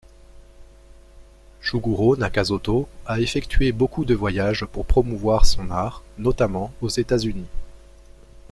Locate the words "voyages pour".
4.15-4.87